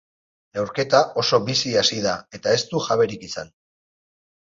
Neurketa 0.59 1.01
oso 1.23 1.39
bizi 1.49 1.73
hasi 1.81 1.99
da 2.05 2.13
eta 2.39 2.55
ez 2.57 2.63
du 2.73 2.81
jaberik 2.87 3.27
izan. 3.29 3.53